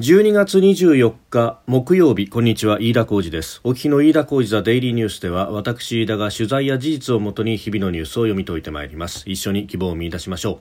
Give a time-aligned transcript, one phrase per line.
[0.00, 3.60] 12月24日木曜日こんにちは飯田浩二です。
[3.62, 9.22] お聞きの飯田浩二ザデイリーニュースでは私飯田が取材や事実をもとに日々のニュースを読み解いてまいります。
[9.30, 10.58] 一緒に希望を見出しましょ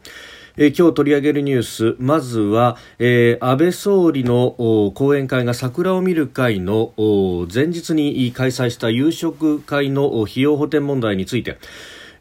[0.57, 0.63] う。
[0.63, 6.93] え、今日取り上げるニュースまずは、えー、安倍総理の講演会が桜を見る会の
[7.51, 11.57] 前日に開催した夕食会の費用補填問題について。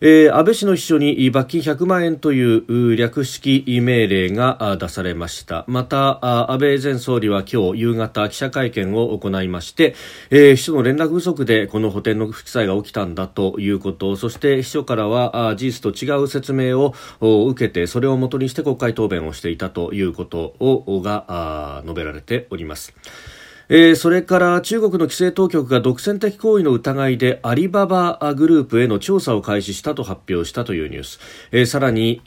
[0.04, 9.94] えー、安倍氏の秘書に罰金100万円という略式命令が出されましたまた安倍前総理は今日夕方記者会見を行いまして、
[10.30, 22.92] えー、秘書の連絡不足でこの補填の不記載が起きたんだということそして秘書からは事実と違う説明を受けてそれをもとにして国会答弁をしていたということをが述べられております。
[23.74, 31.18] えー、それから中国の規制当局が独占的行為の疑いでアリババグループへの調査を開始したと発表したというニュース、
[31.52, 32.20] えー、さらに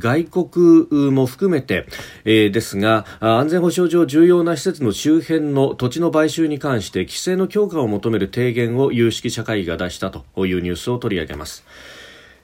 [0.00, 1.86] 外国も含めて、
[2.24, 11.64] えー、ですが安全保障上重要な施設の周辺の土地の買収に関して規制の強化を求める提言を有識者会議が出したというニュースを取り上げます。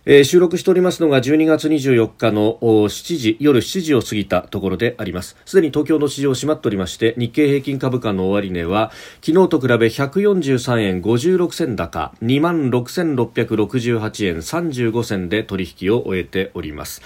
[0.06, 5.36] えー、収録しておりますのが12月24日の7時夜7時を過ぎたところであります。
[5.44, 17.02] すでに東京の市場閉まっておりまして日経平均株価の終値は昨日と比べ143円56銭高2万6668円35銭で取引を終えております。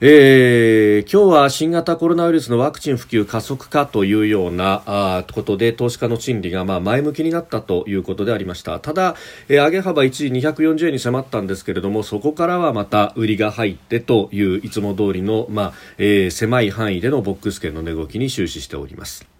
[0.00, 9.16] えー、今日は新型コロナウイルスのワクチン普及加速化というようなあことで投資家の心理がまあ前向きになったということでありましたただ、
[9.48, 19.37] えー、上げ幅一時240円に迫ったんですけれどもそこからはまた売りが入ってといういつも通りの、まあえー、狭い範囲でのボックス券の値動きに終始しております。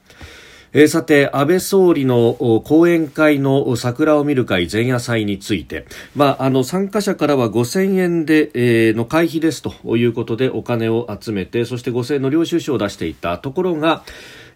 [0.73, 13.39] えー、さて、安倍総理の講演会の桜を見る会前夜祭について、まあ、あの参加者からは5000円で、えー、の会費ですということでお金を集めてそして5000円の領収書を出していた。
[13.39, 14.03] ところが、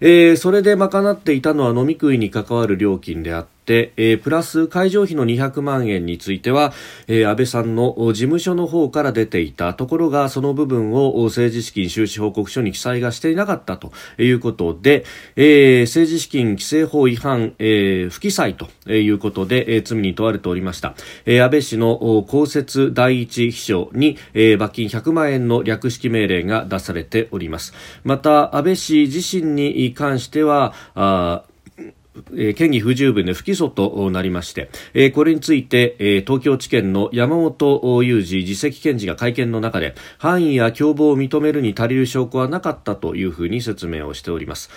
[0.05, 6.73] えー、それで賄っていたのは飲み食いに関わる料金であって、えー、プラス会場費の200万円については、
[7.07, 15.05] えー、安倍さんの事務所の方から出ていたところがその部分を政治資金収支報告書に記載がしていなかったということで、
[15.37, 27.73] えー、政治資金規正法違反、えー、不記載ということで、えー、罪に問われておりました、えー、安倍氏の公設第一秘書に、えー、罰金100万円の略式命令が出されております。
[28.03, 31.45] また安倍氏自身に関してはあ
[32.35, 44.71] えー、嫌疑不十分で不起訴となりまして、え、これについて、え、東京地検の山本裕二次席検事が会見の中で範囲や共謀を認めるに足りる証拠はなかったというふうに説明をしております。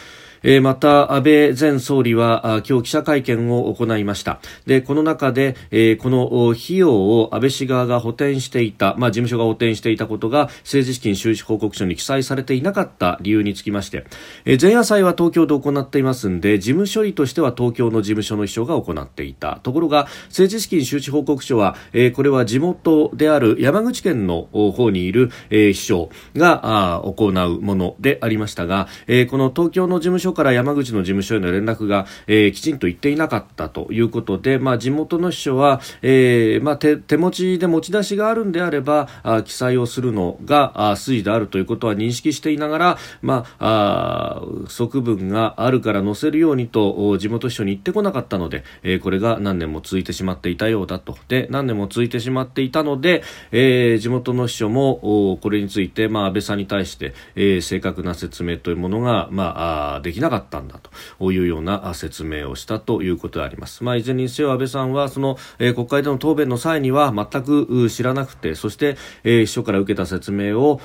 [0.47, 4.39] えー、また安倍前総理は今日記者会見を行いました。
[4.67, 14.05] でこの中で、えー、この費用を安倍氏側が補填していた、まあ、事務所が補填していたことが政治資金収支報告書に記載されていなかった理由につきまして、
[14.45, 19.59] えー、前夜祭は東京で行っていますので事務処理としては東京の事務所の秘書が行っていた。
[19.63, 51.17] ところが政治資金収支報告書は、えー、これは地元である山口県の方にいる、えー、秘書があ行うものでありましたが、えー、この東京の事務所から山口の事務所への連絡が、えー、きちんと言っていなかったということで、まあ、地元の秘書は、えーまあ、手手持ちで持ち出しがあるんであればあ記載をするのがあ筋であるということは認識していながら、まあ、あ側分があるから載せるようにと地元秘書に言ってこなかったので、えー、これが何年も続いてしまっていたようだと。
[51.27, 60.79] で何年も続いてしまっていたので、えー、地元の秘書もこれについて、まあ、安倍さんに対して、えー、正確な説明というものが、まあ、あできななかったんだ
[61.19, 63.83] というような説明をしたということであります。
[63.83, 70.81] まあ、いずれにせよ安倍さんはその、えー、国会での答弁の際には全く知らなくてそして、えー、秘書から受けた説明を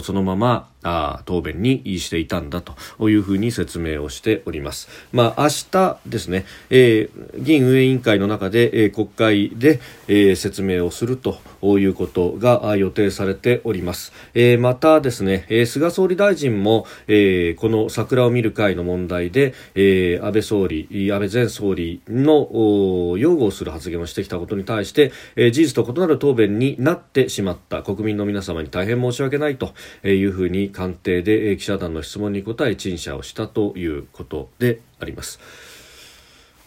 [0.00, 4.88] そのままあ答弁にしていたんだというふうに説明をしております。
[5.12, 14.12] まあ、明日ですね、えー、議員運営委員会の中で、えー、国会で、えー、説明をするということが予定されております。
[14.34, 29.74] えー、またですね、えー、菅総理大臣も、えー、この桜を見る会の問題で、えー、安倍総理、安倍前総理の擁護をする発言をしてきたことに対して、えー、事実と異なる答弁になってしまった国民の皆様に大変申し訳ないと
[30.06, 35.71] いうふうに官邸で記者団の質問に答え陳謝をしたということであります。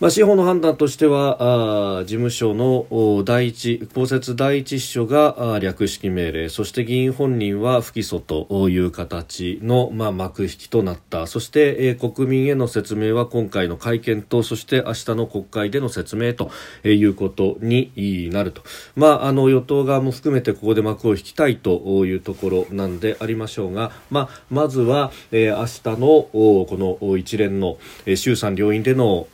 [0.01, 11.27] まあ、司法の判断としては、あ事務所の第一、公設第一秘書が略式命令、そして議員本人は不起訴という形の、まあ、幕引きとなった。
[11.27, 16.51] そして、えー、国民への説明は今回の会見と、そして明日の国会での説明と
[16.83, 18.63] いうことになると。
[18.97, 27.77] まあ、あの、与党側も含めてここで幕を引きたいというところなんでありましょうが、まあ、まずは、えー、明日のこの一連の
[28.13, 29.27] 衆参両院での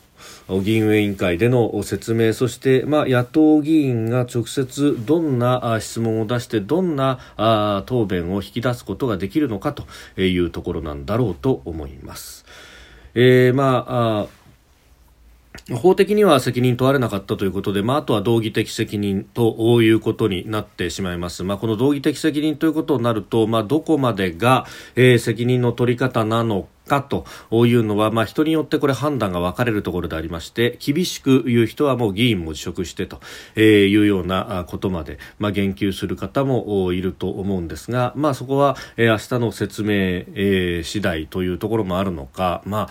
[0.48, 7.18] 議員運営委員会での説明そして、まあ、野党議員が直接どんな質問を出してどんな
[7.86, 9.84] 答弁を引き出すことができるのかと
[10.20, 12.44] いうところなんだろうと思います。
[13.14, 14.41] えー、まあ
[15.70, 21.44] 法的には責任問われなかったということで、まあ、あとは道義的責任ということになってしまいます。
[21.44, 24.66] まあ、この道義的責任ということになると、まあ、どこまでが、
[24.96, 27.24] えー、責任の取り方なのかと
[27.66, 33.20] いうのは、まあ、人によってこれ判断が分かれるところでありまして厳しく言う人はもう議員も辞職してと
[33.58, 42.88] いうようなことまで、まあ、言及する方もいると思うんですが、まあ、そこは、えー、明日の説明、えー、次第というところもあるのか、ま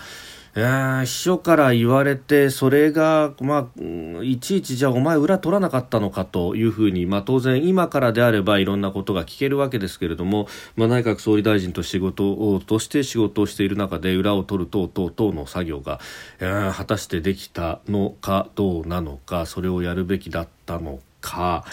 [0.54, 16.00] 秘書から言われて、それが、まあ、いちいちじゃあお前裏取らなかったのかというふうに、まあ当然今からであればいろんなことが聞けるわけですけれども、まあ内閣総理大臣と仕事を、として仕事をしている中で裏を取る等々等の作業が、
[16.38, 21.64] 果たしてできたのかどうなのか、それをやるべきだったのか、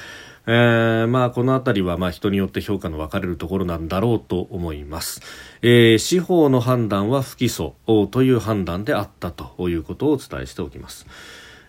[0.52, 5.22] えー、まあ、この辺りはまあ人によって評価の分かれるところなんだろうと思います、
[5.62, 11.06] えー、司法の判断は不起訴という判断であったということをお伝えしておきます。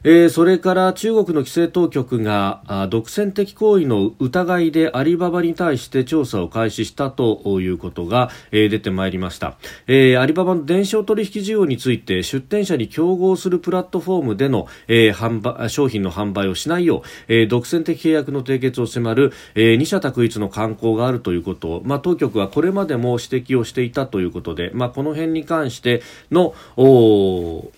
[0.04, 9.56] えー、それから中国の規制当局が独占的行為の疑いでアリババに対して調査を開始したということが、えー、出てまいりました、
[9.86, 21.70] えー、アリババの電商取引事業について出店者に競合するプラットフォームでの、えー、販売商品の販売をしないよう、えー、独占的契約の締結を迫る、えー、二者択一の慣行があるということ。
[21.70, 27.70] を、まあ、当局はこれまでも指摘をしていたということで、まあ、この辺に関してのお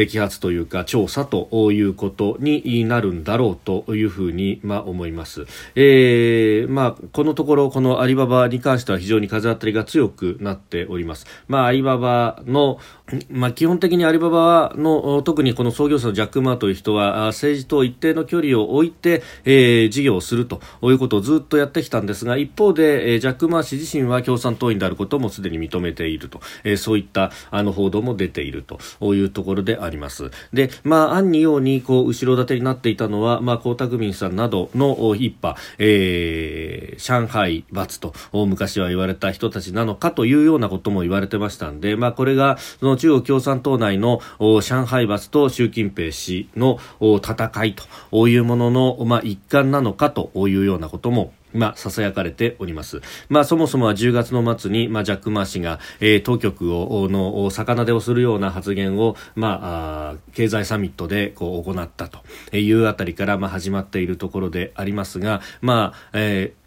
[0.00, 5.46] 摘発というか調査ということになるんだろうというふうに、まあ、思います。
[5.74, 11.26] えー、まあ、このところ、このアリババに関しては非常に風当たりが強くなっております。
[11.48, 12.78] まあ、アリババの、
[13.30, 28.78] まあ、基本的にアリババの、特にこの創業者のジャック・マーという人は、政治と一定の距離を置いて、えー、事業をするということをずっとやってきたんですが、一方で、えー、ジャック・マー氏自身は共産党員であることもすでに認めていると、えー、そういったあの報道も出ていると。
[29.14, 30.30] いうところであります。
[30.52, 47.74] で、まあ、案にように、こう、後ろ盾になっていたのは、まあ、江沢民さんなどの一派、えー、上海罰と、昔は言われた人たちなのかというようなことも言われてましたんで、まあ、これが、その中国共産党内の上海罰と習近平氏の戦い
[48.10, 53.00] というものの、まあ、一環なのかというようなこともまあ、囁かれております。
[53.28, 62.20] まあ、そもそもは10月の末に、まあ、ジャック・マー氏が、えー、当局を、の、魚手をするような発言を、まあ、あ経済サミットで、こう、行ったと
[62.56, 66.60] いうあたりから、まあ、始まっているところでありますが、まあ、えー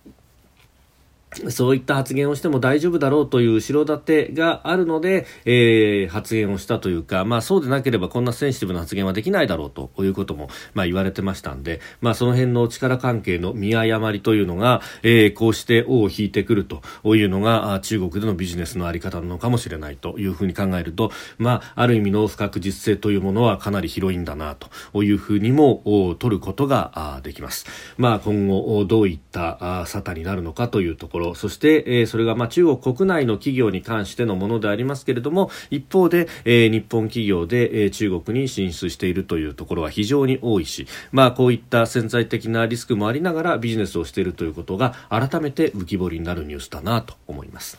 [1.49, 16.81] そういった発言をしても大丈夫だろうという後ろ盾があるので、えー、発言をしたというか、まあそうでなければこんなセンシティブな発言はできないだろうということも、まあ言われてましたんで、まあその辺の力関係の見誤りというのが、えー、こうして尾を引いてくると
[17.15, 27.65] いうのが中国でのビジネスのあり方なのかもしれないというふうに考えると、まあある意味の不確実性というものはかなり広いんだなというふうにも取ることができます。
[27.97, 47.77] まあ今後どういった沙汰になるのかというところろそして、えー、それがまあ中国国内の企業に関してのものでありますけれども一方で、えー、日本企業で、えー、中国に進出しているというところは非常に多いし、まあ、こういった潜在的なリスクもありながらビジネスをしているということが改めて浮き彫りになるニュースだなと思います。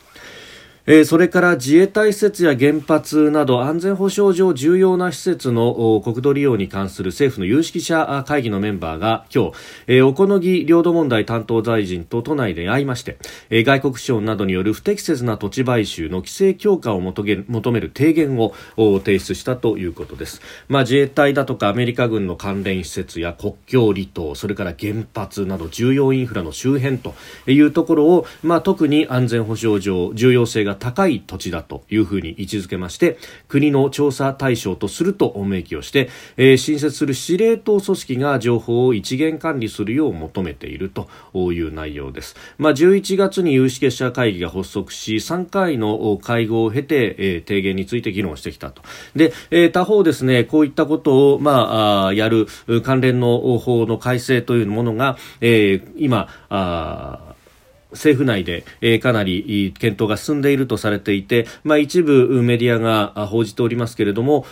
[0.86, 9.52] えー、それから自衛隊施設や原発など安全保障上重要な施設の国土利用に関する政府の有識者会議のメンバーが今日、
[9.86, 13.16] えー、おこのぎ領土問題担当大臣と都内で会いまして、
[13.48, 27.14] えー、外国資本などによる不適切な土地買収の規制強化を求める提言を提出したということです、まあ、自衛隊だとかアメリカ軍の関連施設や国境離島それから原発など重要インフラの周辺と
[27.46, 33.16] いうところを、まあ、特に安全保障上重要性が高い土地だというふうに位置づけまして
[33.46, 41.08] 国の調査対象とすると明記をして、えー、新設する司令塔組織が情報を一元管理するよう求めていると
[41.52, 42.36] いう内容です。
[42.58, 48.82] まあ、11月に有識結社会議が発足し3回の会合を経て、えー、提言について議論してきたと。
[49.14, 52.46] で、えー、他方ですねこういったことを、まあ、やる
[52.82, 57.33] 関連の法の改正というものが、えー、今あ
[57.94, 64.44] 政府内で、えー、かなり検討が進んでいるとされていて、まあ、一部メディアが報じておりますけれども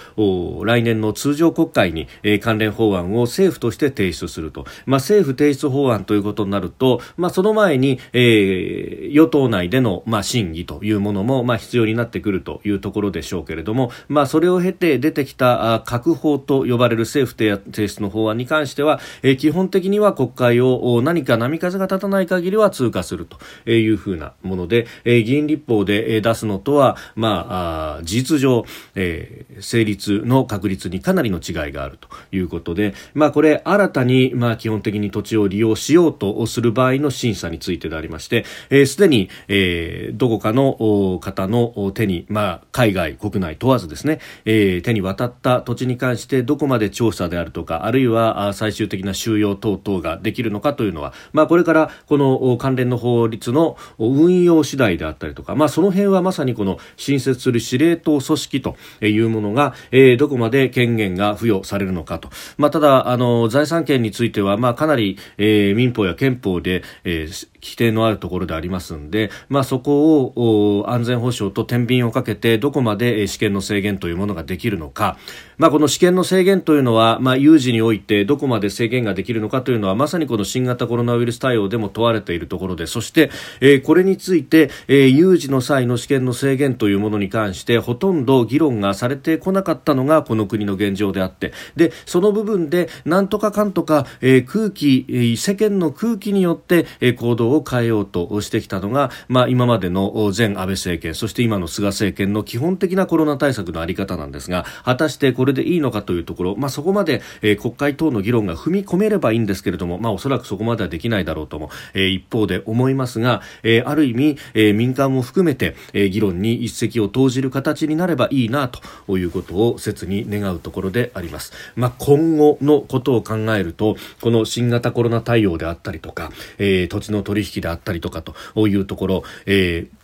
[0.64, 23.31] 来年の通常国会に、えー、関連法案を政府として提出すると、まあ、政府提出法案ということになると、まあ、その前に、えー、与党内での、まあ、審議というものも、まあ、必要になってくるというところでしょうけれども、まあ、それを経て出てきた閣法と呼ばれる政府提出の法案に関しては、えー、基本的には国会を何か波風が立たない限りは通過すると。
[23.66, 62.30] いうふうなもので、議員立法で出すのとは、まあ、事実上、えー、成立の確率にかなりの違いがあるということで、まあ、これ新たに、まあ、基本的に土地を利用しようとする場合の審査についてでありまして、す、えー、で、に、えー、どこかの方の手に、まあ、海外、国内問わずですね、えー、手に渡った土地に関してどこまで調査であるとか、あるいは最終的な収容等々ができるのかというのは、まあ、これからこの関連の法律の運用次第であったりとか、まあ、その辺はまさにこの新設する司令塔組織というものが、えー、どこまで権限が付与されるのかと。
[62.56, 75.16] まあ、ただ、あの、財産権については、まあ、かなり、えー、民法や憲法で、えー、規定のあるところでありますんで、まあ、そこを安全保障と天秤をかけてどこまで試験の制限というものができるのか、
[75.58, 83.12] まあ、この試験の制限というのは、まあ、有事においてどこまで制限ができるのかというのはまさにこの新型コロナウイルス対応でも問われているところでそして、
[83.61, 91.52] え、これについて、え、有事の際の試験の制限というものに関してほとんど議論がされてこなかったのがこの国の現状であって。
[91.76, 121.52] でその部分でなんとかかんとか、え、空気世間の空気によって、え、行動を変えようとしてきたのが、まあ、今までの前安倍政権そして今の菅政権の基本的なコロナ対策の在り方なんですが果たしてこれでいいのかというところ、まあ、そこまで、え、国会等の議論が踏み込めればいいんですけれども、まあ、おそらくそこまではできないだろうとも、え、一方で思いますが、えー、ある意味、えー、民間も含めて、えー、議論に一石を投じる形になればいいなということを切に願うところであります。
[121.76, 130.02] まあ、今後のことを考えるとこの新型コロナ対応であったりとか、えー、土地の取引であったりとかというところ、えー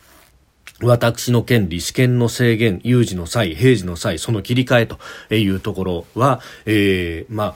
[0.81, 7.55] 私の権利、試験の制限、有事の際、平時の際、その切り替えというところは、えー、まあ、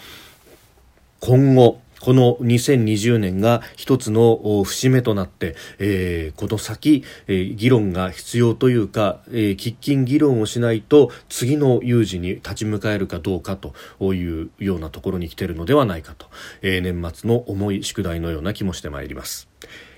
[1.21, 13.73] 今後、この2020年が一つの節目となって、えー、この先、えー、議論が必要というか、えー、喫緊議論をしないと次の有事に立ち向かえるかどうかと
[14.15, 16.27] いうようなところに来ているのではないかと、
[16.63, 19.49] えー、年末の重い宿題のような気もしてまいります。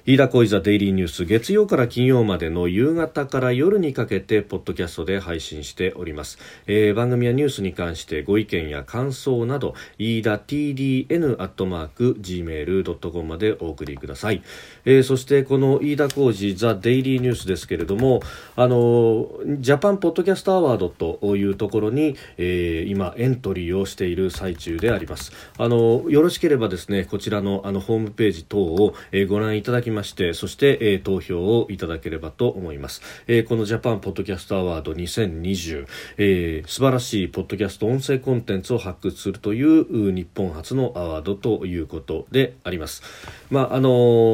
[0.06, 14.42] 飯田浩司ザデイリーニュース月曜から金曜までの夕方から夜にかけてポッドキャストで配信しております、えー、番組やニュースに関してご意見や感想など飯田 TDN アットマーク Gmail.com までお送りください、
[14.84, 18.20] えー、そしてこの飯田浩司ザデイリーニュースですけれども
[18.56, 25.32] あのジャパンポッドキャストアワードというところに、えー、今エントリーをしている最中であります。
[25.56, 35.86] あのよろしければですねこちらのあのホームページ等を、えー、ご覧いただきましてそして、えー、投票をいただければと思います、えー、このジャパンポッドキャストアワード2020、
[36.18, 43.02] えー、素晴らしいポッドキャスト音声コンテンツを発掘するという日本初のアワードということであります
[43.50, 43.88] まああの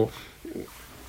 [0.09, 0.31] ー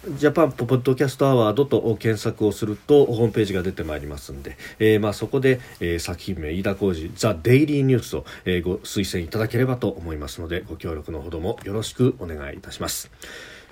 [0.07, 13.11] ジャパンポッドキャストアワードと検索をするとホームページが出てまいりますんで、えー、まあそこで、えー、作品名飯田浩二ザ・デイリーニュースを、えー、ご推薦いただければと思いますのでご協力のほどもよろしくお願いいたします。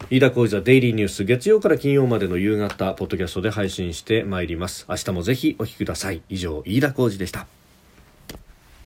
[0.10, 4.86] 飯田浩司ザデイリーニュース月曜から金曜までの夕方ポッドキャストで配信してまいります。
[4.90, 6.24] 明日もぜひお聞きください。
[6.30, 7.59] 以上飯田浩司でした。